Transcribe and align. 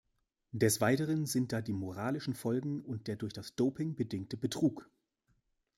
Des 0.53 0.81
weiteren 0.81 1.27
sind 1.27 1.53
da 1.53 1.61
die 1.61 1.73
moralischen 1.73 2.33
Folgen 2.33 2.83
und 2.83 3.05
der 3.07 3.17
durch 3.17 3.33
das 3.33 3.53
Doping 3.53 3.95
bedingte 3.95 4.35
Betrug. 4.35 4.89